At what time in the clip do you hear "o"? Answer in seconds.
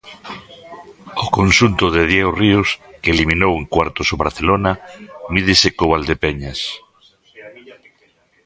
1.23-1.25, 4.13-4.19